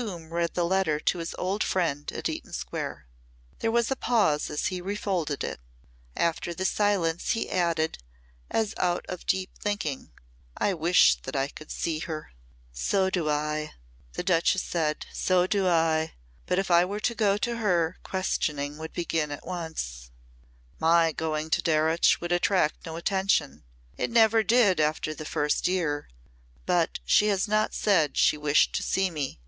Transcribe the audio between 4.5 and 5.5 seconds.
he refolded